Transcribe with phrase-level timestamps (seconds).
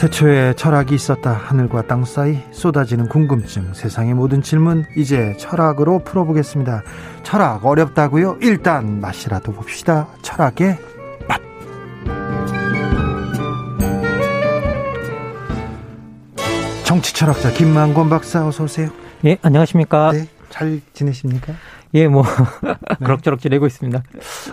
[0.00, 1.30] 태초에 철학이 있었다.
[1.30, 3.74] 하늘과 땅 사이 쏟아지는 궁금증.
[3.74, 6.82] 세상의 모든 질문 이제 철학으로 풀어보겠습니다.
[7.22, 8.38] 철학 어렵다고요?
[8.40, 10.08] 일단 맛이라도 봅시다.
[10.22, 10.78] 철학의
[11.28, 11.38] 맛.
[16.84, 18.88] 정치 철학자 김만권 박사 어서 오세요.
[19.26, 20.12] 예, 안녕하십니까?
[20.12, 21.52] 네, 잘 지내십니까?
[21.92, 22.24] 예, 뭐
[22.62, 22.74] 네.
[23.04, 24.02] 그럭저럭 지내고 있습니다.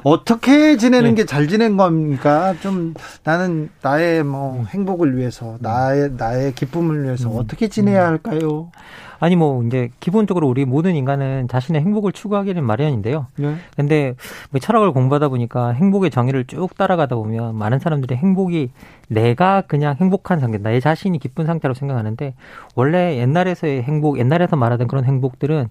[0.03, 1.21] 어떻게 지내는 네.
[1.21, 2.55] 게잘 지낸 겁니까?
[2.61, 2.93] 좀
[3.23, 7.37] 나는 나의 뭐 행복을 위해서 나의 나의 기쁨을 위해서 음.
[7.37, 8.11] 어떻게 지내야 음.
[8.11, 8.71] 할까요?
[9.19, 13.25] 아니 뭐 이제 기본적으로 우리 모든 인간은 자신의 행복을 추구하기는 마련인데요.
[13.37, 13.55] 네.
[13.75, 14.13] 근데
[14.51, 18.69] 뭐 철학을 공부하다 보니까 행복의 정의를 쭉 따라가다 보면 많은 사람들이 행복이
[19.09, 22.35] 내가 그냥 행복한 상태, 나의 자신이 기쁜 상태로 생각하는데
[22.75, 25.69] 원래 옛날에서의 행복, 옛날에서 말하던 그런 행복들은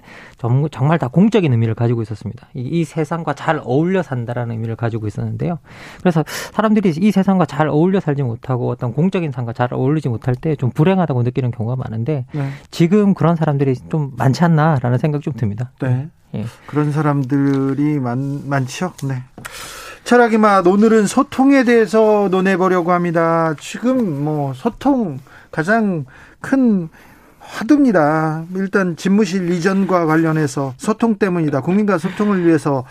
[0.70, 2.48] 정말 다 공적인 의미를 가지고 있었습니다.
[2.55, 5.58] 이, 이 세상과 잘 어울려 산다라는 의미를 가지고 있었는데요.
[6.00, 10.56] 그래서 사람들이 이 세상과 잘 어울려 살지 못하고 어떤 공적인 삶과 잘 어울리지 못할 때
[10.56, 12.48] 좀 불행하다고 느끼는 경우가 많은데 네.
[12.70, 15.70] 지금 그런 사람들이 좀 많지 않나라는 생각이 좀 듭니다.
[15.80, 16.08] 네.
[16.34, 16.44] 예.
[16.66, 18.92] 그런 사람들이 많, 많죠.
[19.04, 19.22] 네.
[20.04, 23.54] 철학의 맛 오늘은 소통에 대해서 논해보려고 합니다.
[23.58, 25.18] 지금 뭐 소통
[25.50, 26.04] 가장
[26.40, 26.88] 큰
[27.48, 28.44] 화두입니다.
[28.55, 31.61] 일단 집무실 이전과 관련해서 소통 때문이다.
[31.61, 32.84] 국민과 소통을 위해서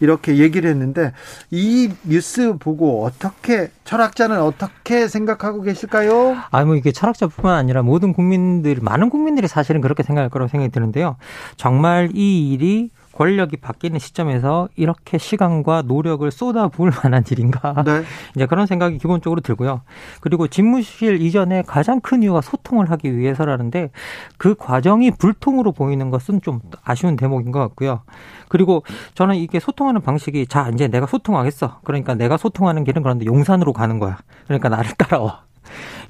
[0.00, 1.12] 이렇게 얘기를 했는데
[1.50, 6.36] 이 뉴스 보고 어떻게 철학자는 어떻게 생각하고 계실까요?
[6.50, 11.16] 아, 뭐 이게 철학자뿐만 아니라 모든 국민들, 많은 국민들이 사실은 그렇게 생각할 거라고 생각이 드는데요.
[11.56, 18.02] 정말 이 일이 권력이 바뀌는 시점에서 이렇게 시간과 노력을 쏟아부을 만한 일인가 네.
[18.34, 19.82] 이제 그런 생각이 기본적으로 들고요.
[20.20, 23.90] 그리고 집무실 이전에 가장 큰 이유가 소통을 하기 위해서라는데
[24.38, 28.02] 그 과정이 불통으로 보이는 것은 좀 아쉬운 대목인 것 같고요.
[28.48, 28.84] 그리고
[29.14, 31.80] 저는 이게 소통하는 방식이 자 이제 내가 소통하겠어.
[31.84, 34.18] 그러니까 내가 소통하는 길은 그런데 용산으로 가는 거야.
[34.46, 35.51] 그러니까 나를 따라와.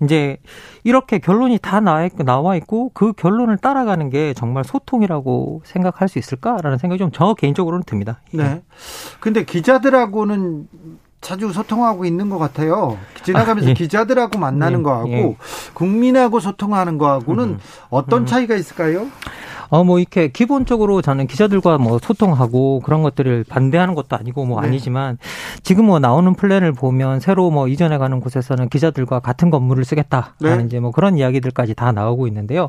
[0.02, 0.38] 이제
[0.84, 6.98] 이렇게 결론이 다 나와 있고 그 결론을 따라가는 게 정말 소통이라고 생각할 수 있을까라는 생각이
[6.98, 8.20] 좀 저 개인적으로는 듭니다.
[8.32, 8.62] 네.
[9.20, 10.66] 근데 기자들하고는
[11.20, 12.98] 자주 소통하고 있는 것 같아요.
[13.22, 13.74] 지나가면서 아, 예.
[13.74, 15.36] 기자들하고 만나는 예, 거하고 예.
[15.72, 17.58] 국민하고 소통하는 거하고는 음,
[17.90, 18.26] 어떤 음.
[18.26, 19.06] 차이가 있을까요?
[19.72, 24.68] 어, 뭐, 이렇게 기본적으로 저는 기자들과 뭐 소통하고 그런 것들을 반대하는 것도 아니고 뭐 네.
[24.68, 25.16] 아니지만
[25.62, 30.64] 지금 뭐 나오는 플랜을 보면 새로 뭐 이전에 가는 곳에서는 기자들과 같은 건물을 쓰겠다라는 네.
[30.66, 32.68] 이제 뭐 그런 이야기들까지 다 나오고 있는데요.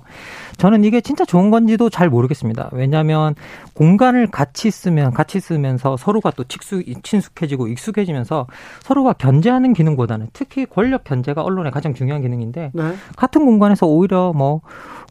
[0.55, 2.69] 저는 이게 진짜 좋은 건지도 잘 모르겠습니다.
[2.71, 3.35] 왜냐하면
[3.73, 8.47] 공간을 같이 쓰면 같이 쓰면서 서로가 또 칙수, 친숙해지고 익숙해지면서
[8.81, 12.93] 서로가 견제하는 기능보다는 특히 권력 견제가 언론의 가장 중요한 기능인데 네.
[13.17, 14.61] 같은 공간에서 오히려 뭐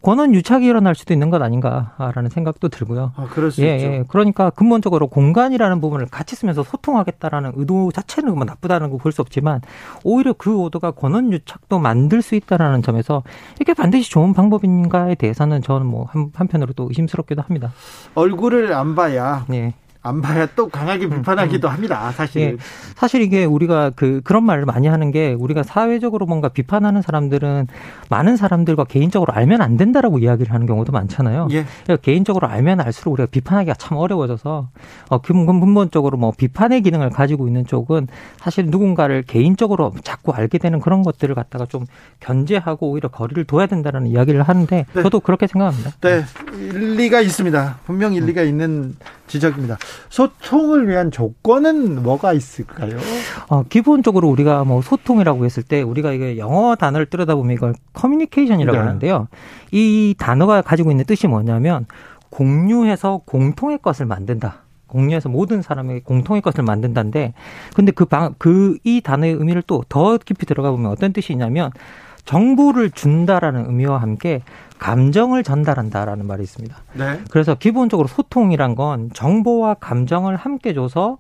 [0.02, 3.12] 권한 유착이 일어날 수도 있는 것 아닌가 라는 생각도 들고요.
[3.16, 3.87] 아, 그럴 수 예, 있죠.
[3.87, 4.04] 예.
[4.09, 9.60] 그러니까 근본적으로 공간이라는 부분을 같이 쓰면서 소통하겠다라는 의도 자체는 뭐 나쁘다는 거 볼 수 없지만
[10.04, 13.22] 오히려 그 의도가 권한 유착도 만들 수 있다라는 점에서
[13.60, 17.72] 이게 반드시 좋은 방법인가에 대해서는 저는 뭐 한, 한편으로 또 의심스럽기도 합니다.
[18.14, 19.75] 얼굴을 안 봐야 예.
[20.04, 21.72] 안 봐야 또 강하게 음, 비판하기도 음.
[21.72, 22.10] 합니다.
[22.12, 22.42] 사실.
[22.42, 22.56] 예,
[22.96, 27.68] 사실 이게 우리가 그 그런 말을 많이 하는 게 우리가 사회적으로 뭔가 비판하는 사람들은
[28.08, 31.48] 많은 사람들과 개인적으로 알면 안 된다라고 이야기를 하는 경우도 많잖아요.
[31.52, 31.64] 예.
[31.84, 34.68] 그러니까 개인적으로 알면 알수록 우리가 비판하기가 참 어려워져서
[35.08, 38.08] 어 근본적으로 뭐 비판의 기능을 가지고 있는 쪽은
[38.38, 41.86] 사실 누군가를 개인적으로 자꾸 알게 되는 그런 것들을 갖다가 좀
[42.19, 45.02] 견제하고 오히려 거리를 둬야 된다는 이야기를 하는데 네.
[45.02, 45.92] 저도 그렇게 생각합니다.
[46.00, 46.24] 네.
[46.58, 47.78] 일리가 있습니다.
[47.86, 48.96] 분명 일리가 있는
[49.32, 49.78] 지적입니다.
[50.10, 52.98] 소통을 위한 조건은 뭐가 있을까요?
[53.48, 58.84] 어, 기본적으로 우리가 뭐 소통이라고 했을 때 우리가 이게 영어 단어를 들여다보면 이걸 커뮤니케이션이라고 네.
[58.84, 59.29] 하는데요.
[59.70, 61.87] 이 단어가 가지고 있는 뜻이 뭐냐면
[62.29, 64.62] 공유해서 공통의 것을 만든다.
[64.87, 67.32] 공유해서 모든 사람에게 공통의 것을 만든다인데,
[67.75, 71.70] 근데 그 방, 그, 이 단어의 의미를 또 더 깊이 들어가 보면 어떤 뜻이 있냐면,
[72.24, 74.42] 정보를 준다라는 의미와 함께
[74.78, 76.76] 감정을 전달한다라는 말이 있습니다.
[76.94, 77.20] 네.
[77.30, 81.19] 그래서 기본적으로 소통이란 건 정보와 감정을 함께 줘서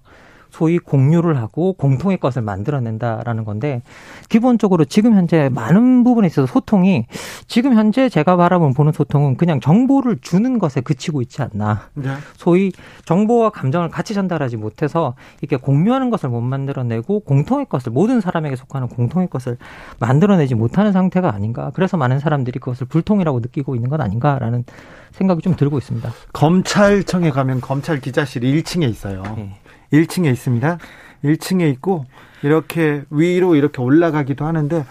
[0.52, 3.80] 소위 공유를 하고 공통의 것을 만들어낸다라는 건데
[4.28, 7.06] 기본적으로 지금 현재 많은 부분에 있어서 소통이
[7.46, 11.88] 지금 현재 제가 바라보는 소통은 그냥 정보를 주는 것에 그치고 있지 않나.
[11.94, 12.10] 네.
[12.36, 12.70] 소위
[13.06, 18.88] 정보와 감정을 같이 전달하지 못해서 이렇게 공유하는 것을 못 만들어내고 공통의 것을 모든 사람에게 속하는
[18.88, 19.56] 공통의 것을
[20.00, 21.70] 만들어내지 못하는 상태가 아닌가.
[21.74, 24.64] 그래서 많은 사람들이 그것을 불통이라고 느끼고 있는 건 아닌가라는
[25.12, 26.10] 생각이 좀 들고 있습니다.
[26.34, 29.22] 검찰청에 가면 검찰 기자실이 1층에 있어요.
[29.36, 29.61] 네.
[29.92, 30.78] 1층에 있습니다.
[31.24, 32.06] 1층에 있고
[32.42, 34.84] 이렇게 위로 이렇게 올라가기도 하는데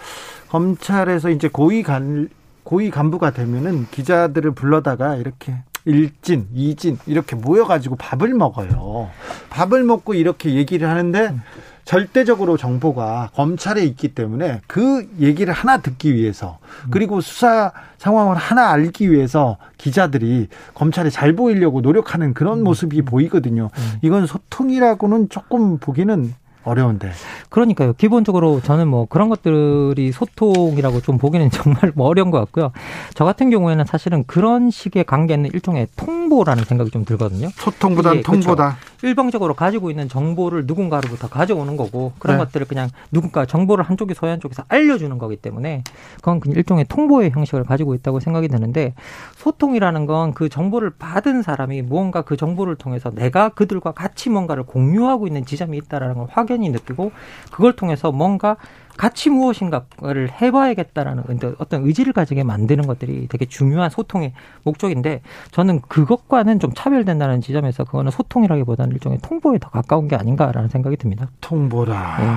[0.50, 2.30] 검찰에서 이제 고위 간
[2.64, 9.10] 고위 간부가 되면은 기자들을 불러다가 이렇게 일진, 이진 이렇게 모여가지고 밥을 먹어요.
[9.50, 11.36] 밥을 먹고 이렇게 얘기를 하는데
[11.84, 16.60] 절대적으로 정보가 검찰에 있기 때문에 그 얘기를 하나 듣기 위해서
[16.92, 23.70] 그리고 수사 상황을 하나 알기 위해서 기자들이 검찰에 잘 보이려고 노력하는 그런 모습이 보이거든요.
[24.04, 26.34] 이건 소통이라고는 조금 보기는
[26.64, 27.12] 어려운데.
[27.50, 27.94] 그러니까요.
[27.94, 32.72] 기본적으로 저는 뭐 그런 것들이 소통이라고 좀 보기는 정말 뭐 어려운 것 같고요.
[33.14, 37.50] 저 같은 경우에는 사실은 그런 식의 관계는 일종의 통보라는 생각이 좀 들거든요.
[37.56, 38.78] 소통보다 통보다.
[38.78, 38.91] 그렇죠.
[39.04, 42.46] 일방적으로 가지고 있는 정보를 누군가로부터 가져오는 거고 그런 네.
[42.46, 45.84] 것들을 그냥 누군가 정보를 한쪽이 소유한 쪽에서 알려주는 거기 때문에
[46.16, 48.94] 그건 그냥 일종의 통보의 형식을 가지고 있다고 생각이 드는데
[49.36, 55.28] 소통이라는 건 그 정보를 받은 사람이 무언가 그 정보를 통해서 내가 그들과 같이 뭔가를 공유하고
[55.28, 57.12] 있는 지점이 있다라는 걸 확연히 느끼고
[57.52, 58.58] 그걸 통해서 뭔가
[58.98, 61.24] 같이 무엇인가를 해봐야겠다라는
[61.58, 64.34] 어떤 의지를 가지게 만드는 것들이 되게 중요한 소통의
[64.64, 65.22] 목적인데
[65.52, 71.30] 저는 그것과는 좀 차별된다는 지점에서 그거는 소통이라기보다는 일종의 통보에 더 가까운 게 아닌가라는 생각이 듭니다.
[71.42, 72.18] 통보라.
[72.20, 72.28] 네.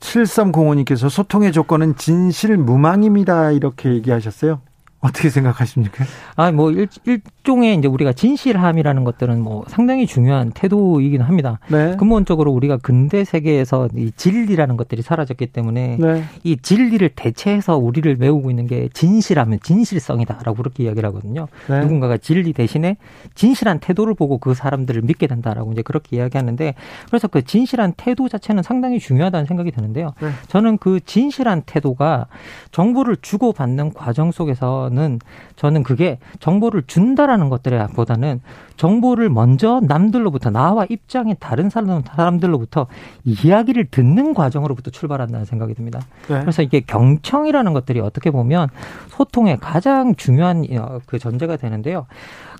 [0.00, 3.50] 7305님께서 소통의 조건은 진실 무망입니다.
[3.52, 4.60] 이렇게 얘기하셨어요.
[5.00, 6.04] 어떻게 생각하십니까?
[6.36, 11.60] 아, 뭐, 일, 일종의 이제 우리가 진실함이라는 것들은 뭐 상당히 중요한 태도이긴 합니다.
[11.68, 11.96] 네.
[11.96, 16.24] 근본적으로 우리가 근대 세계에서 이 진리라는 것들이 사라졌기 때문에 네.
[16.42, 21.46] 이 진리를 대체해서 우리를 메우고 있는 게 진실하면 진실성이다라고 그렇게 이야기를 하거든요.
[21.68, 21.80] 네.
[21.80, 22.96] 누군가가 진리 대신에
[23.34, 26.74] 진실한 태도를 보고 그 사람들을 믿게 된다라고 이제 그렇게 이야기하는데
[27.06, 30.14] 그래서 그 진실한 태도 자체는 상당히 중요하다는 생각이 드는데요.
[30.20, 30.30] 네.
[30.48, 32.26] 저는 그 진실한 태도가
[32.72, 35.20] 정보를 주고받는 과정 속에서 보다는
[35.56, 38.40] 저는 그게 정보를 준다라는 것들에 보다는
[38.76, 42.86] 정보를 먼저 남들로부터 나와 입장이 다른 사람, 사람들로부터
[43.24, 46.00] 이야기를 듣는 과정으로부터 출발한다는 생각이 듭니다.
[46.28, 46.40] 네.
[46.40, 48.68] 그래서 이게 경청이라는 것들이 어떻게 보면
[49.08, 52.06] 소통의 가장 중요한 어, 그 전제가 되는데요.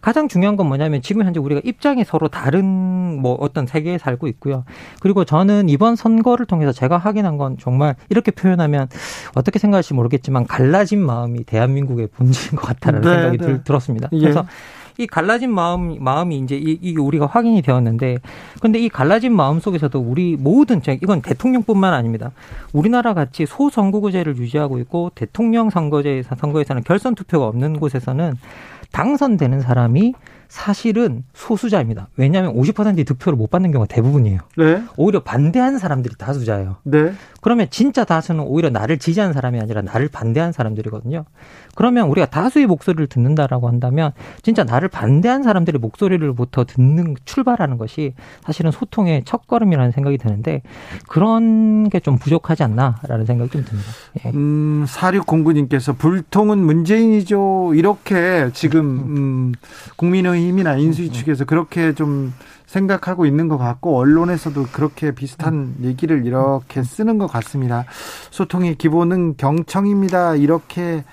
[0.06, 4.62] 가장 중요한 건 뭐냐면 지금 현재 우리가 입장이 서로 다른 뭐 어떤 세계에 살고 있고요.
[5.00, 8.86] 그리고 저는 이번 선거를 통해서 제가 확인한 건 정말 이렇게 표현하면
[9.34, 13.62] 어떻게 생각할지 모르겠지만 갈라진 마음이 대한민국의 본질인 것 같다는 네, 생각이 네.
[13.64, 14.20] 들, 었습니다 예.
[14.20, 14.46] 그래서
[14.96, 18.18] 이 갈라진 마음 마음이 이제 이, 이 우리가 확인이 되었는데
[18.60, 22.30] 근데 이 갈라진 마음 속에서도 우리 모든 이건 대통령뿐만 아닙니다.
[22.72, 28.36] 우리나라 같이 소선거구제를 유지하고 있고 대통령 선거제 선거에서는 결선 투표가 없는 곳에서는
[28.92, 30.14] 당선되는 사람이
[30.48, 32.08] 사실은 소수자입니다.
[32.16, 34.40] 왜냐하면 50%의 득표를 못 받는 경우가 대부분이에요.
[34.56, 34.82] 네.
[34.96, 36.76] 오히려 반대한 사람들이 다수자예요.
[36.84, 37.12] 네.
[37.46, 41.26] 그러면 진짜 다수는 오히려 나를 지지하는 사람이 아니라 나를 반대한 사람들이거든요.
[41.74, 44.12] 그러면 우리가 다수의 목소리를 듣는다라고 한다면
[44.42, 50.62] 진짜 나를 반대한 사람들의 목소리를부터 듣는 출발하는 것이 사실은 소통의 첫 걸음이라는 생각이 드는데
[51.08, 53.90] 그런 게 좀 부족하지 않나라는 생각이 좀 듭니다.
[54.24, 54.30] 예.
[54.30, 57.72] 음, 4609님께서 불통은 문재인이죠.
[57.74, 59.52] 이렇게 지금 음,
[59.96, 62.32] 국민의힘이나 인수위 측에서 그렇게 좀
[62.66, 67.84] 생각하고 있는 것 같고 언론에서도 그렇게 비슷한 얘기를 이렇게 쓰는 것 같습니다.
[68.30, 70.34] 소통의 기본은 경청입니다.
[70.36, 71.04] 이렇게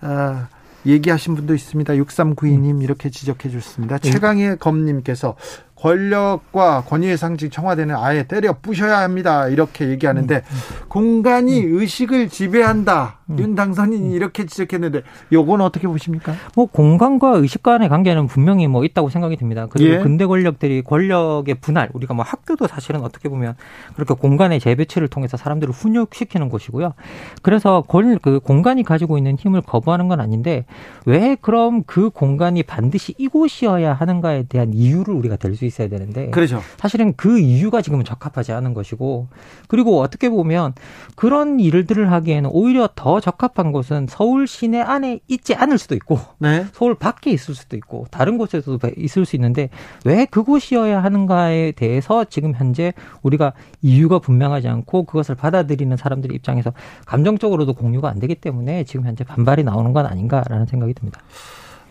[0.00, 0.46] 어,
[0.86, 1.94] 얘기하신 분도 있습니다.
[1.94, 3.98] 6392님 이렇게 지적해 주셨습니다.
[3.98, 5.36] 최강의 검님께서
[5.76, 9.48] 권력과 권위의 상징 청와대는 아예 때려 부셔야 합니다.
[9.48, 10.88] 이렇게 얘기하는데 음, 음.
[10.88, 11.78] 공간이 음.
[11.78, 13.20] 의식을 지배한다.
[13.30, 13.38] 음.
[13.38, 15.02] 윤 당선인이 이렇게 지적했는데
[15.32, 16.34] 요건 어떻게 보십니까?
[16.54, 19.66] 뭐 공간과 의식 간의 관계는 분명히 뭐 있다고 생각이 듭니다.
[19.68, 19.98] 그리고 예.
[19.98, 23.56] 근대 권력들이 권력의 분할 우리가 뭐 학교도 사실은 어떻게 보면
[23.94, 26.94] 그렇게 공간의 재배치를 통해서 사람들을 훈육시키는 곳이고요.
[27.42, 30.66] 그래서 권, 그 공간이 가지고 있는 힘을 거부하는 건 아닌데
[31.04, 35.64] 왜 그럼 그 공간이 반드시 이곳이어야 하는가에 대한 이유를 우리가 될 수.
[35.64, 36.60] 있어야 되는데 그렇죠.
[36.76, 39.28] 사실은 그 이유가 지금은 적합하지 않은 것이고
[39.68, 40.74] 그리고 어떻게 보면
[41.16, 46.66] 그런 일들을 하기에는 오히려 더 적합한 곳은 서울 시내 안에 있지 않을 수도 있고 네.
[46.72, 49.70] 서울 밖에 있을 수도 있고 다른 곳에서도 있을 수 있는데
[50.04, 52.92] 왜 그곳이어야 하는가에 대해서 지금 현재
[53.22, 53.52] 우리가
[53.82, 56.72] 이유가 분명하지 않고 그것을 받아들이는 사람들 입장에서
[57.06, 61.20] 감정적으로도 공유가 안 되기 때문에 지금 현재 반발이 나오는 건 아닌가라는 생각이 듭니다.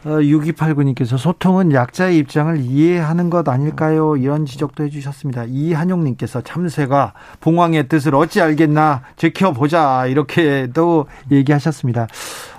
[0.04, 4.18] 6289님께서 소통은 약자의 입장을 이해하는 것 아닐까요?
[4.18, 5.46] 이런 지적도 해주셨습니다.
[5.48, 12.08] 이한용님께서 참새가 봉황의 뜻을 어찌 알겠나 지켜보자 이렇게도 얘기하셨습니다.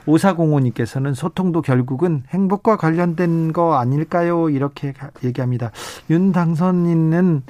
[0.07, 4.49] 오사공호님께서는 소통도 결국은 행복과 관련된 거 아닐까요?
[4.51, 5.71] 이렇게 얘기합니다.
[6.11, 7.43] 윤 당선인은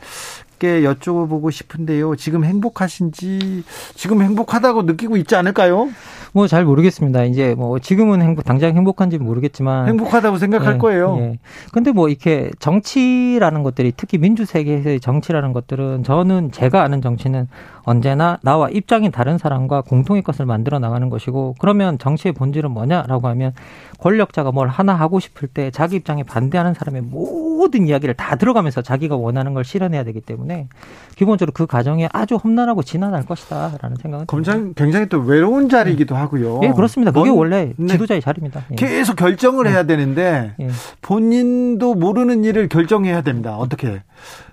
[0.59, 2.15] 게 여쭤보고 싶은데요.
[2.17, 3.65] 지금 행복하신지
[3.97, 5.89] 지금 행복하다고 느끼고 있지 않을까요?
[6.35, 7.25] 뭐 잘 모르겠습니다.
[7.25, 11.17] 이제 뭐 지금은 행복 당장 행복한지 모르겠지만 행복하다고 생각할 예, 거예요.
[11.21, 11.39] 예.
[11.73, 17.47] 근데 뭐 이렇게 정치라는 것들이 특히 민주 세계에서의 정치라는 것들은 저는 제가 아는 정치는
[17.85, 23.53] 언제나 나와 입장이 다른 사람과 공통의 것을 만들어 나가는 것이고 그러면 정치의 본질은 뭐냐라고 하면
[23.99, 29.17] 권력자가 뭘 하나 하고 싶을 때 자기 입장에 반대하는 사람의 모든 이야기를 다 들어가면서 자기가
[29.17, 30.69] 원하는 걸 실현해야 되기 때문에
[31.15, 36.21] 기본적으로 그 과정이 아주 험난하고 지난할 것이다라는 생각은 굉장히, 굉장히 또 외로운 자리이기도 네.
[36.25, 36.61] 하고요.
[36.65, 37.13] 예, 그렇습니다.
[37.13, 37.87] 그게 뭔, 원래 네.
[37.93, 38.65] 지도자의 자리입니다.
[38.73, 38.75] 예.
[38.75, 39.71] 계속 결정을 네.
[39.71, 40.69] 해야 되는데 예.
[41.01, 43.57] 본인도 모르는 일을 결정해야 됩니다.
[43.57, 44.03] 어떻게?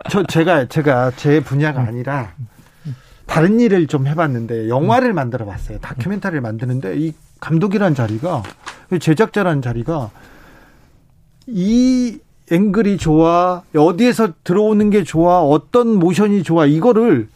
[0.09, 2.33] 저 제가 제가 제 분야가 아니라
[3.25, 5.79] 다른 일을 좀 해봤는데 영화를 만들어 봤어요.
[5.79, 8.43] 다큐멘터리를 만드는데 이 감독이란 자리가
[8.99, 10.11] 제작자란 자리가
[11.47, 12.19] 이
[12.51, 17.29] 앵글이 좋아 어디에서 들어오는 게 좋아 어떤 모션이 좋아 이거를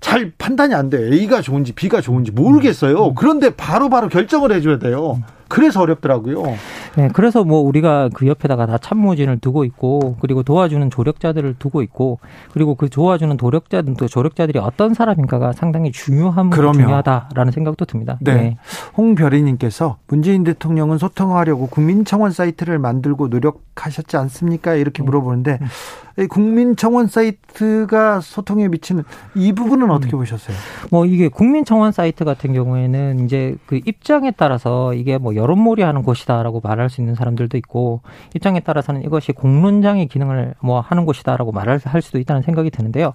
[0.00, 1.12] 잘 판단이 안 돼.
[1.12, 3.08] A가 좋은지 B가 좋은지 모르겠어요.
[3.08, 3.14] 음.
[3.14, 5.20] 그런데 바로바로 바로 결정을 해줘야 돼요.
[5.48, 6.56] 그래서 어렵더라고요.
[6.96, 12.18] 네, 그래서 뭐 우리가 그 옆에다가 다 참모진을 두고 있고 그리고 도와주는 조력자들을 두고 있고
[12.52, 16.50] 그리고 그 도와주는 도력자들 또 조력자들이 어떤 사람인가가 상당히 중요한.
[16.50, 18.18] 중요하다라는 생각도 듭니다.
[18.20, 18.34] 네.
[18.34, 18.56] 네.
[18.96, 24.74] 홍별이님께서 문재인 대통령은 소통하려고 국민청원 사이트를 만들고 노력하셨지 않습니까?
[24.74, 25.06] 이렇게 네.
[25.06, 26.28] 물어보는데 음.
[26.28, 29.04] 국민청원 사이트가 소통에 미치는
[29.34, 29.90] 이 부분은 음.
[29.90, 30.56] 어떻게 보셨어요?
[30.90, 36.90] 뭐 이게 국민청원 사이트 같은 경우에는 이제 그 입장에 따라서 이게 뭐 여론몰이하는 곳이다라고 말할
[36.90, 38.00] 수 있는 사람들도 있고
[38.34, 43.14] 입장에 따라서는 이것이 공론장의 기능을 뭐 하는 곳이다라고 말할 할 수도 있다는 생각이 드는데요.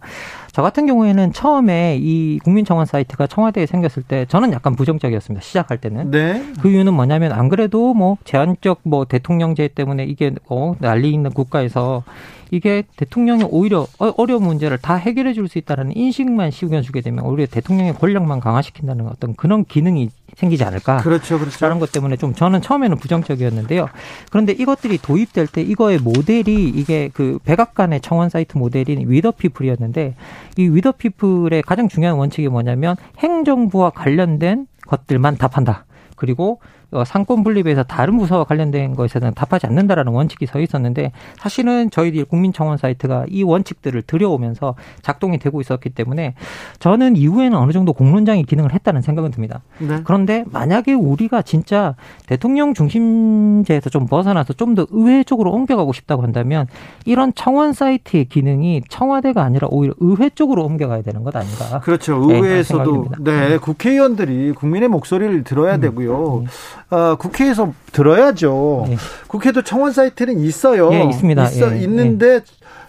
[0.54, 5.44] 저 같은 경우에는 처음에 이 국민청원 사이트가 청와대에 생겼을 때 저는 약간 부정적이었습니다.
[5.44, 6.12] 시작할 때는.
[6.12, 6.42] 네.
[6.62, 12.04] 그 이유는 뭐냐면 안 그래도 뭐 제한적 뭐 대통령제 때문에 이게 어 난리 있는 국가에서
[12.52, 17.46] 이게 대통령이 오히려 어, 어려운 문제를 다 해결해 줄 수 있다는 인식만 씌워주게 되면 오히려
[17.46, 20.98] 대통령의 권력만 강화시킨다는 어떤 그런 기능이 생기지 않을까.
[20.98, 21.64] 그렇죠, 그렇죠.
[21.64, 23.88] 라는 것 때문에 좀 저는 처음에는 부정적이었는데요.
[24.32, 30.16] 그런데 이것들이 도입될 때 이거의 모델이 이게 그 백악관의 청원 사이트 모델인 위더피플이었는데
[30.58, 35.86] 이 위더피플의 가장 중요한 원칙이 뭐냐면 행정부와 관련된 것들만 답한다.
[36.16, 42.26] 그리고 어, 상권 분립에서 다른 부서와 관련된 것에는 답하지 않는다라는 원칙이 서 있었는데 사실은 저희들이
[42.26, 46.36] 국민청원 사이트가 이 원칙들을 들여오면서 작동이 되고 있었기 때문에
[46.80, 49.62] 저는 이후에는 어느 정도 공론장의 기능을 했다는 생각은 듭니다.
[49.80, 50.02] 네.
[50.04, 51.96] 그런데 만약에 우리가 진짜
[52.28, 56.68] 대통령 중심제에서 좀 벗어나서 좀 더 의회 쪽으로 옮겨가고 싶다고 한다면
[57.06, 61.80] 이런 청원 사이트의 기능이 청와대가 아니라 오히려 의회 쪽으로 옮겨가야 되는 것 아닌가?
[61.80, 62.26] 그렇죠.
[62.28, 66.40] 네, 의회에서도 네, 네, 국회의원들이 국민의 목소리를 들어야 음, 되고요.
[66.40, 66.46] 음.
[66.90, 68.86] 어, 국회에서 들어야죠.
[68.90, 68.98] 예.
[69.28, 70.92] 국회도 청원 사이트는 있어요.
[70.94, 71.44] 예, 있습니다.
[71.50, 72.42] 있어, 예, 있는데 예.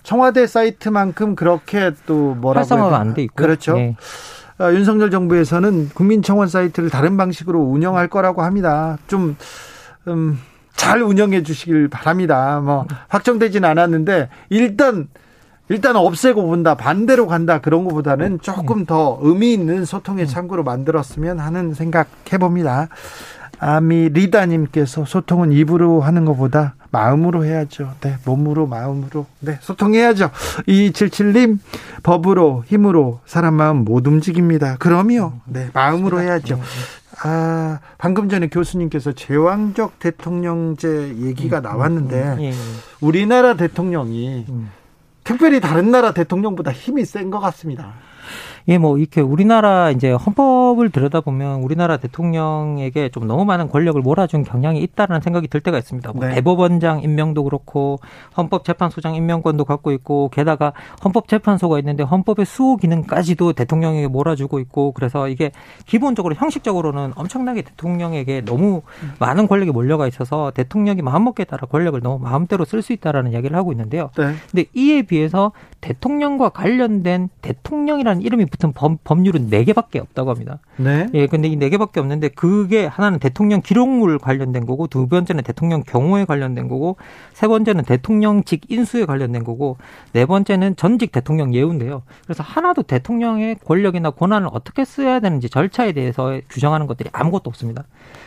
[0.02, 3.76] 청와대 사이트만큼 그렇게 또 뭐라고 활성화가 안 돼 있고 그렇죠.
[3.78, 3.96] 예.
[4.58, 8.98] 어, 윤석열 정부에서는 국민청원 사이트를 다른 방식으로 운영할 거라고 합니다.
[9.06, 9.36] 좀
[10.08, 10.38] 음,
[10.74, 12.60] 잘 운영해 주시길 바랍니다.
[12.62, 15.08] 뭐 확정되지는 않았는데 일단
[15.68, 21.74] 일단 없애고 본다 반대로 간다 그런 것보다는 조금 더 의미 있는 소통의 창구로 만들었으면 하는
[21.74, 22.88] 생각 해봅니다.
[23.58, 27.94] 아미 리다님께서 소통은 입으로 하는 것보다 마음으로 해야죠.
[28.00, 30.30] 네, 몸으로 마음으로 네 소통해야죠.
[30.68, 31.58] 2277님
[32.02, 34.76] 법으로 힘으로 사람 마음 못 움직입니다.
[34.78, 35.32] 그럼요.
[35.46, 36.60] 네 마음으로 해야죠.
[37.22, 42.52] 아 방금 전에 교수님께서 제왕적 대통령제 얘기가 음, 음, 나왔는데 음, 예, 예.
[43.00, 44.44] 우리나라 대통령이
[45.24, 47.94] 특별히 다른 나라 대통령보다 힘이 센 것 같습니다.
[48.68, 54.82] 예, 뭐 이렇게 우리나라 이제 헌법을 들여다보면 우리나라 대통령에게 좀 너무 많은 권력을 몰아준 경향이
[54.82, 56.12] 있다라는 생각이 들 때가 있습니다.
[56.12, 56.34] 뭐 네.
[56.34, 58.00] 대법원장 임명도 그렇고
[58.36, 60.72] 헌법재판소장 임명권도 갖고 있고 게다가
[61.04, 65.52] 헌법재판소가 있는데 헌법의 수호 기능까지도 대통령에게 몰아주고 있고 그래서 이게
[65.86, 68.82] 기본적으로 형식적으로는 엄청나게 대통령에게 너무
[69.20, 73.70] 많은 권력이 몰려가 있어서 대통령이 마음먹기에 따라 권력을 너무 마음대로 쓸 수 있다라는 이야기를 하고
[73.72, 74.10] 있는데요.
[74.16, 74.32] 네.
[74.50, 80.58] 근데 이에 비해서 대통령과 관련된 대통령이라는 이름이 붙은 법, 법률은 4개밖에 없다고 합니다.
[80.76, 81.08] 네.
[81.14, 86.24] 예, 근데 이 4개밖에 없는데 그게 하나는 대통령 기록물 관련된 거고 두 번째는 대통령 경호에
[86.24, 86.96] 관련된 거고
[87.32, 89.76] 세 번째는 대통령직 인수에 관련된 거고
[90.12, 92.02] 네 번째는 전직 대통령 예우인데요.
[92.24, 97.84] 그래서 하나도 대통령의 권력이나 권한을 어떻게 써야 되는지 절차에 대해서 규정하는 것들이 아무것도 없습니다.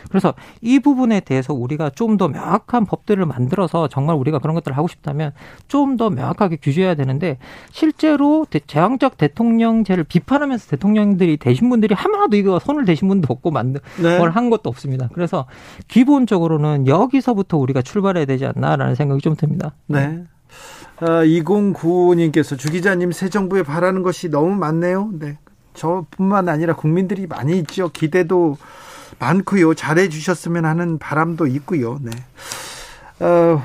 [0.08, 4.88] 그래서 이 부분에 대해서 우리가 좀 더 명확한 법들을 만들어서 정말 우리가 그런 것들을 하고
[4.88, 5.32] 싶다면
[5.68, 7.38] 좀 더 명확하게 규제해야 되는데
[7.70, 13.80] 실제로 제왕적 대통령제를 비 판하면서 대통령들이 되신 분들이 하나도 이거 손을 대신 분도 없고 만든
[14.00, 14.18] 네.
[14.18, 15.08] 걸한 것도 없습니다.
[15.12, 15.46] 그래서
[15.88, 19.74] 기본적으로는 여기서부터 우리가 출발해야 되지 않나라는 생각이 좀 듭니다.
[19.86, 20.24] 네.
[21.00, 25.10] 아, 2095님께서 주 기자님 새 정부에 바라는 것이 너무 많네요.
[25.14, 25.38] 네.
[25.74, 27.88] 저뿐만 아니라 국민들이 많이 있죠.
[27.88, 28.56] 기대도
[29.18, 29.74] 많고요.
[29.74, 31.98] 잘해 주셨으면 하는 바람도 있고요.
[32.02, 32.10] 네.
[33.24, 33.62] 어,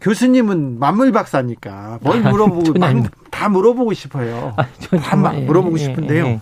[0.00, 2.72] 교수님은 만물 박사니까 뭘 물어보고
[3.42, 4.54] 다 물어보고 싶어요.
[4.56, 4.66] 아,
[5.00, 6.26] 다 물어보고 예, 싶은데요.
[6.26, 6.40] 예, 예.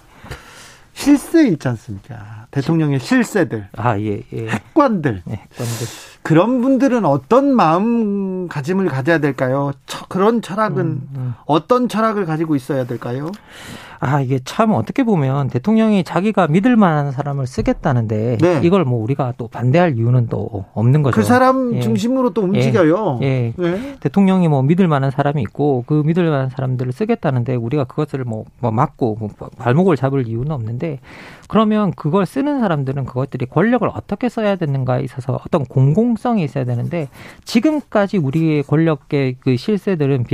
[0.93, 2.47] 실세 있지 않습니까?
[2.51, 3.69] 대통령의 실세들.
[3.75, 4.49] 아, 예, 예.
[4.49, 5.23] 핵관들.
[5.31, 5.87] 예, 핵관들.
[6.23, 9.73] 그런 분들은 어떤 마음가짐을 가져야 될까요?
[10.09, 11.35] 그런 철학은 음, 음.
[11.47, 13.31] 어떤 철학을 가지고 있어야 될까요?
[14.03, 18.61] 아, 이게 참 어떻게 보면 대통령이 자기가 믿을 만한 사람을 쓰겠다는데 네.
[18.65, 21.15] 이걸 뭐 우리가 또 반대할 이유는 또 없는 거죠.
[21.15, 21.81] 그 사람 예.
[21.81, 23.19] 중심으로 또 움직여요.
[23.21, 23.27] 예.
[23.27, 23.53] 예.
[23.57, 23.97] 네.
[24.01, 28.71] 대통령이 뭐 믿을 만한 사람이 있고 그 믿을 만한 사람들을 쓰겠다는데 우리가 그것을 뭐, 뭐
[28.71, 31.01] 막고 뭐 발목을 잡을 이유는 없는데
[31.49, 37.09] 그러면 그걸 쓰는 사람들은 그것들이 권력을 어떻게 써야 되는가에 있어서 어떤 공공 성이 있어야 되는데
[37.45, 40.27] 지금까지 우리의 권력계 그 실세들은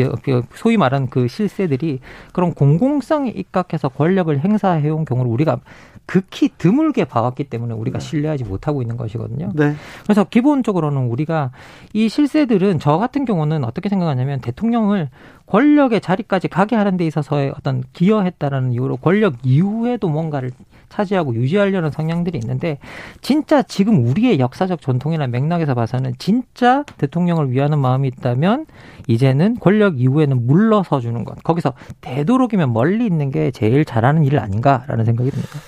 [0.55, 2.01] 소위 말하는 그 실세들이
[2.33, 5.61] 그런 공공성에 입각해서 권력을 행사해온 경우를 우리가
[6.07, 8.05] 극히 드물게 봐왔기 때문에 우리가 네.
[8.05, 9.51] 신뢰하지 못하고 있는 것이거든요.
[9.55, 9.75] 네.
[10.05, 11.51] 그래서 기본적으로는 우리가
[11.93, 15.11] 이 실세들은 저 같은 경우는 어떻게 생각하냐면 대통령을
[15.47, 20.51] 권력의 자리까지 가게 하는 데 있어서의 어떤 기여했다라는 이유로 권력 이후에도 뭔가를
[20.89, 22.79] 차지하고 유지하려는 성향들이 있는데
[23.21, 28.67] 진짜 지금 우리의 역사적 전통이나 맥락에서 봐서는 진짜 대통령을 위하는 마음이 있다면
[29.09, 31.43] 이제는 권력 이후에는 물러서 주는 것.
[31.43, 35.59] 거기서 되도록이면 멀리 있는 게 제일 잘하는 일 아닌가라는 생각이 듭니다.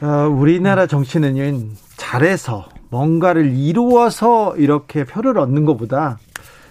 [0.00, 6.18] 어, 우리나라 정치는 잘해서 뭔가를 이루어서 이렇게 표를 얻는 것보다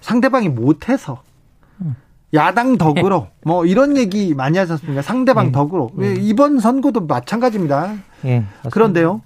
[0.01, 1.24] 상대방이 못해서
[2.34, 3.32] 야당 덕으로 네.
[3.46, 5.02] 뭐 이런 얘기 많이 하셨습니까?
[5.02, 5.52] 상대방 네.
[5.52, 6.16] 덕으로 네.
[6.18, 7.96] 이번 선거도 마찬가지입니다.
[8.22, 9.22] 네, 그런데요.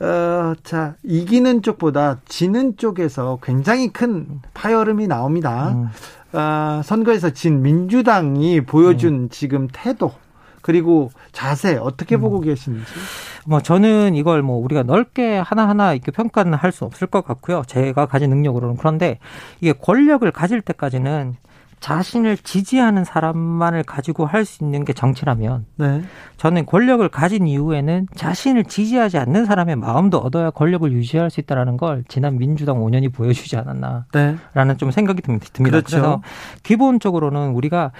[0.00, 5.70] 어, 자 이기는 쪽보다 지는 쪽에서 굉장히 큰 파열음이 나옵니다.
[5.70, 5.88] 음.
[6.36, 9.28] 어, 선거에서 진 민주당이 보여준 음.
[9.30, 10.12] 지금 태도
[10.62, 12.22] 그리고 자세 어떻게 음.
[12.22, 12.84] 보고 계신지?
[13.46, 17.62] 뭐 저는 이걸 뭐 우리가 넓게 하나하나 이렇게 평가는 할 수 없을 것 같고요.
[17.66, 19.18] 제가 가진 능력으로는 그런데
[19.60, 21.36] 이게 권력을 가질 때까지는
[21.84, 26.02] 자신을 지지하는 사람만을 가지고 할 수 있는 게 정치라면 네.
[26.36, 32.04] 저는 권력을 가진 이후에는 자신을 지지하지 않는 사람의 마음도 얻어야 권력을 유지할 수 있다라는 걸
[32.08, 34.76] 지난 민주당 5년이 보여주지 않았나라는 네.
[34.76, 35.46] 좀 생각이 듭니다.
[35.62, 35.96] 그렇죠.
[35.96, 36.22] 그래서
[36.62, 37.92] 기본적으로는 우리가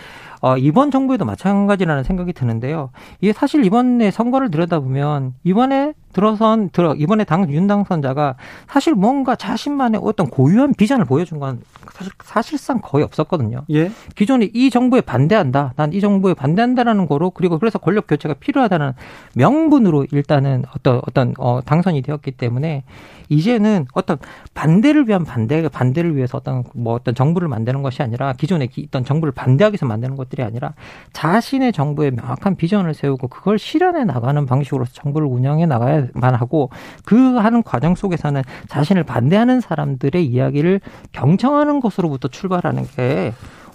[0.44, 2.90] 어, 이번 정부에도 마찬가지라는 생각이 드는데요.
[3.22, 8.36] 이게 사실 이번에 선거를 들여다보면 이번에 들어선 들어 이번에 당 윤당선자가
[8.68, 11.60] 사실 뭔가 자신만의 어떤 고유한 비전을 보여준 건
[11.92, 13.62] 사실 사실상 거의 없었거든요.
[13.70, 13.90] 예.
[14.14, 15.72] 기존에 이 정부에 반대한다.
[15.76, 18.92] 난 이 정부에 반대한다라는 거로 그리고 그래서 권력 교체가 필요하다는
[19.34, 22.84] 명분으로 일단은 어떤 어떤 어 당선이 되었기 때문에
[23.28, 24.18] 이제는 어떤
[24.54, 29.32] 반대를 위한 반대 반대를 위해서 어떤 뭐 어떤 정부를 만드는 것이 아니라 기존에 있던 정부를
[29.32, 30.74] 반대하기 위해서 만드는 것들 이 아니라
[31.12, 36.70] 자신의 정부에 명확한 비전을 세우고 그걸 실현해 나가는 방식으로 정부를 운영해 나가야만 하고
[37.04, 40.80] 그 하는 과정 속에서는 자신을 반대하는 사람들의 이야기를
[41.12, 42.86] 경청하는 것으로부터 출발하는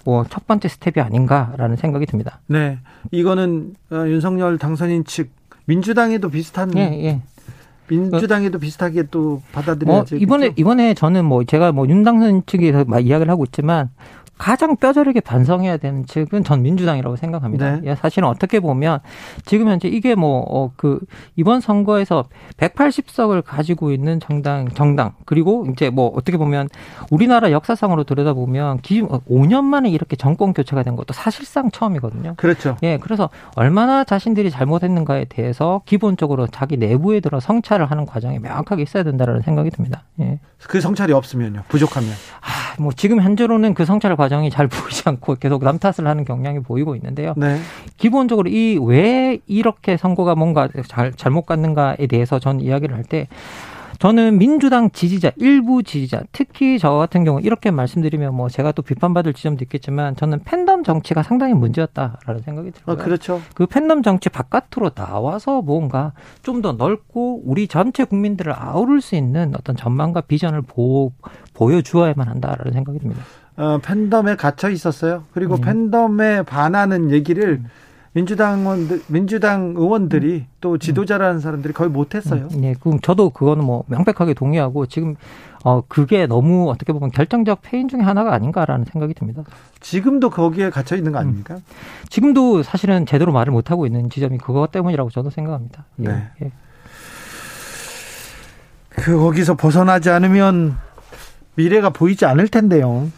[0.04, 2.40] 게뭐첫 번째 스텝이 아닌가라는 생각이 듭니다.
[2.46, 2.78] 네,
[3.10, 5.30] 이거는 어, 윤석열 당선인 측
[5.66, 7.22] 민주당에도 비슷한 예, 예.
[7.90, 10.14] 민주당에도 비슷하게 또 받아들여야죠.
[10.14, 13.90] 뭐 이번에 이번에 저는 뭐 제가 뭐 윤당선 측에서 막 이야기를 하고 있지만
[14.40, 17.76] 가장 뼈저리게 반성해야 되는 측은 전 민주당이라고 생각합니다.
[17.76, 17.90] 네.
[17.90, 19.00] 예, 사실은 어떻게 보면
[19.44, 20.98] 지금 현재 이게 뭐그 어,
[21.36, 22.24] 이번 선거에서
[22.56, 26.70] 180석을 가지고 있는 정당 정당 그리고 이제 뭐 어떻게 보면
[27.10, 32.32] 우리나라 역사상으로 들여다보면 기 5년 만에 이렇게 정권 교체가 된 것도 사실상 처음이거든요.
[32.38, 32.78] 그렇죠.
[32.82, 39.02] 예, 그래서 얼마나 자신들이 잘못했는가에 대해서 기본적으로 자기 내부에 들어 성찰을 하는 과정이 명확하게 있어야
[39.02, 40.04] 된다라는 생각이 듭니다.
[40.20, 40.38] 예.
[40.66, 41.64] 그 성찰이 없으면요.
[41.68, 42.10] 부족하면.
[42.40, 46.60] 아, 뭐 지금 현재로는 그 성찰을 과정이 잘 보이지 않고 계속 남 탓을 하는 경향이
[46.60, 47.34] 보이고 있는데요.
[47.36, 47.58] 네.
[47.96, 53.26] 기본적으로 이 왜 이렇게 선거가 뭔가 잘 잘못 갔는가에 대해서 전 이야기를 할 때
[53.98, 59.34] 저는 민주당 지지자, 일부 지지자, 특히 저 같은 경우 이렇게 말씀드리면 뭐 제가 또 비판받을
[59.34, 62.94] 지점도 있겠지만 저는 팬덤 정치가 상당히 문제였다라는 생각이 들어요.
[62.94, 63.42] 어, 그렇죠.
[63.54, 66.12] 그 팬덤 정치 바깥으로 나와서 뭔가
[66.42, 71.12] 좀 더 넓고 우리 전체 국민들을 아우를 수 있는 어떤 전망과 비전을 보,
[71.52, 73.22] 보여주어야만 한다라는 생각이 듭니다.
[73.60, 75.24] 어, 팬덤에 갇혀 있었어요.
[75.32, 75.60] 그리고 네.
[75.60, 77.66] 팬덤에 반하는 얘기를 음.
[78.12, 82.48] 민주당 의원들, 민주당 의원들이 또 지도자라는 사람들이 거의 못했어요.
[82.56, 85.14] 네, 그럼 저도 그거는 뭐 명백하게 동의하고 지금
[85.62, 89.44] 어 그게 너무 어떻게 보면 결정적 패인 중에 하나가 아닌가라는 생각이 듭니다.
[89.78, 91.58] 지금도 거기에 갇혀 있는 거 아닙니까?
[92.08, 95.84] 지금도 사실은 제대로 말을 못 하고 있는 지점이 그것 때문이라고 저도 생각합니다.
[96.00, 96.30] 예, 네.
[96.42, 96.52] 예.
[98.88, 100.76] 그 거기서 벗어나지 않으면
[101.54, 103.08] 미래가 보이지 않을 텐데요.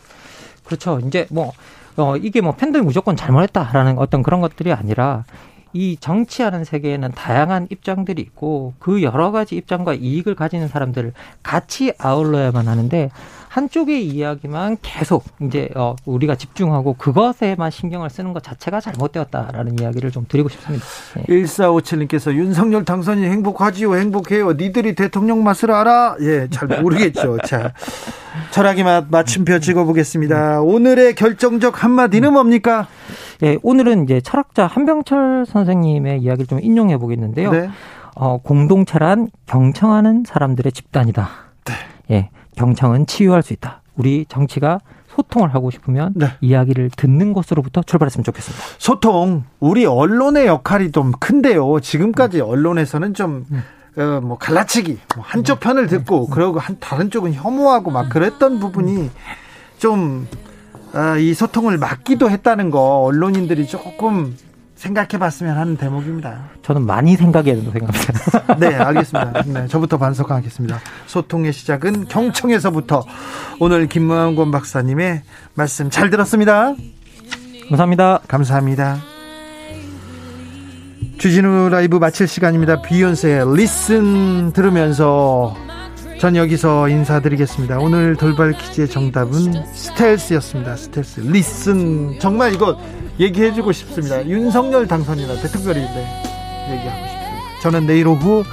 [0.65, 1.01] 그렇죠.
[1.01, 1.53] 이제 뭐
[1.97, 5.25] 어, 이게 뭐 팬덤이 무조건 잘못했다라는 어떤 그런 것들이 아니라
[5.75, 12.69] 이 정치하는 세계에는 다양한 입장들이 있고 그 여러 가지 입장과 이익을 가지는 사람들을 같이 아울러야만
[12.69, 13.11] 하는데
[13.53, 20.25] 한쪽의 이야기만 계속 이제 어 우리가 집중하고 그것에만 신경을 쓰는 것 자체가 잘못되었다라는 이야기를 좀
[20.27, 20.87] 드리고 싶습니다.
[21.19, 21.23] 예.
[21.35, 24.53] 1457님께서 윤석열 당선이 행복하지요, 행복해요.
[24.53, 26.17] 니들이 대통령 맛을 알아?
[26.21, 27.41] 예, 잘 모르겠죠.
[27.45, 27.75] 자,
[28.53, 30.63] 철학의 맛 맞춤표 찍어보겠습니다.
[30.63, 32.87] 오늘의 결정적 한마디는 뭡니까?
[33.43, 37.51] 예, 오늘은 이제 철학자 한병철 선생님의 이야기를 좀 인용해 보겠는데요.
[37.51, 37.69] 네.
[38.15, 41.29] 어, 공동체란 경청하는 사람들의 집단이다.
[41.67, 41.75] 네.
[42.11, 43.83] 예, 경청은 치유할 수 있다.
[43.97, 46.29] 우리 정치가 소통을 하고 싶으면 네.
[46.41, 48.65] 이야기를 듣는 것으로부터 출발했으면 좋겠습니다.
[48.79, 51.81] 소통, 우리 언론의 역할이 좀 큰데요.
[51.81, 53.45] 지금까지 언론에서는 좀,
[53.99, 59.11] 어, 뭐, 갈라치기, 뭐 한쪽 편을 듣고, 그러고 한, 다른 쪽은 혐오하고 막 그랬던 부분이
[59.79, 60.27] 좀,
[60.95, 64.35] 아, 이 소통을 막기도 했다는 거, 언론인들이 조금
[64.83, 66.51] 생각해 봤으면 하는 대목입니다.
[66.63, 68.57] 저는 많이 생각해야 된다고 생각합니다.
[68.59, 69.43] 네, 알겠습니다.
[69.47, 70.81] 네, 저부터 반성하겠습니다.
[71.07, 73.05] 소통의 시작은 경청에서부터
[73.61, 75.23] 오늘 김무한권 박사님의
[75.55, 76.75] 말씀 잘 들었습니다.
[77.69, 78.23] 감사합니다.
[78.27, 78.99] 감사합니다.
[81.19, 82.83] 주진우 라이브 마칠 시간입니다.
[82.83, 85.55] 비욘세의 Listen 들으면서
[86.23, 87.81] 전 여기서 인사드리겠습니다.
[87.81, 90.77] 오늘 돌발 퀴즈의 정답은 스텔스였습니다.
[90.77, 91.19] 스텔스.
[91.19, 92.17] Listen.
[92.21, 92.79] 정말 이거
[93.19, 94.25] 얘기해주고 싶습니다.
[94.29, 96.23] 윤석열 당선인한테 특별히 네,
[96.71, 97.61] 얘기하고 싶습니다.
[97.63, 98.45] 저는 내일 오후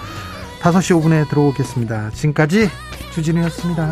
[0.61, 2.09] 5시 5분에 들어오겠습니다.
[2.09, 2.71] 지금까지
[3.13, 3.91] 주진우였습니다.